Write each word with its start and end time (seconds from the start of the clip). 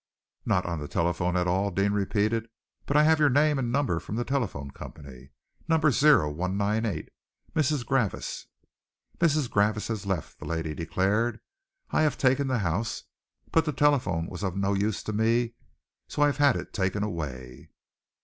"Not 0.47 0.65
on 0.65 0.79
the 0.79 0.87
telephone 0.87 1.37
at 1.37 1.45
all?" 1.45 1.69
Deane 1.69 1.93
repeated. 1.93 2.47
"But 2.87 2.97
I 2.97 3.03
have 3.03 3.19
your 3.19 3.29
name 3.29 3.59
and 3.59 3.71
number 3.71 3.99
from 3.99 4.15
the 4.15 4.25
telephone 4.25 4.71
company, 4.71 5.29
number 5.67 5.91
0198 5.91 7.09
Mrs. 7.55 7.85
Garvice!" 7.85 8.47
"Mrs. 9.19 9.47
Garvice 9.51 9.89
has 9.89 10.07
left," 10.07 10.39
the 10.39 10.45
lady 10.45 10.73
declared. 10.73 11.39
"I 11.91 12.01
have 12.01 12.17
taken 12.17 12.47
the 12.47 12.57
house, 12.57 13.03
but 13.51 13.65
the 13.65 13.73
telephone 13.73 14.25
was 14.25 14.41
of 14.41 14.57
no 14.57 14.73
use 14.73 15.03
to 15.03 15.13
me, 15.13 15.53
so 16.07 16.23
I 16.23 16.25
have 16.25 16.37
had 16.37 16.55
it 16.55 16.73
taken 16.73 17.03
away." 17.03 17.69